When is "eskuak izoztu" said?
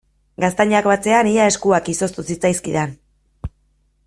1.51-2.27